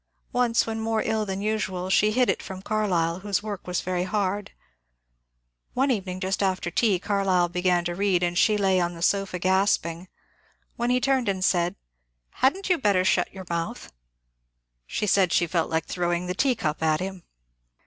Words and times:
Once, 0.33 0.65
when 0.65 0.79
more 0.81 1.03
ill 1.05 1.27
than 1.27 1.43
usual, 1.43 1.87
she 1.91 2.09
hid 2.11 2.27
it 2.27 2.41
from 2.41 2.59
Carlyle, 2.63 3.19
whose 3.19 3.43
work 3.43 3.67
was 3.67 3.81
very 3.81 4.01
hard. 4.05 4.49
One 5.75 5.91
evening 5.91 6.19
just 6.19 6.41
after 6.41 6.71
tea 6.71 6.97
Carlyle 6.97 7.49
began 7.49 7.85
to 7.85 7.93
read 7.93 8.23
and 8.23 8.35
she 8.35 8.57
lay 8.57 8.79
on 8.79 8.95
the 8.95 9.03
sofa 9.03 9.37
gasping, 9.37 10.07
when 10.75 10.89
he 10.89 10.99
turned 10.99 11.29
and 11.29 11.45
said, 11.45 11.73
*^ 11.75 11.75
Had 12.39 12.57
n't 12.57 12.67
you 12.67 12.79
better 12.79 13.05
shut 13.05 13.31
your 13.31 13.45
mouth?" 13.47 13.91
She 14.87 15.05
said 15.05 15.31
she 15.31 15.45
felt 15.45 15.69
like 15.69 15.85
throwing 15.85 16.25
the 16.25 16.33
teacup 16.33 16.81
at 16.81 16.99
him. 16.99 17.21